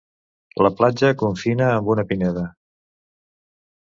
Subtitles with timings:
[0.67, 2.47] La platja confina amb una pineda.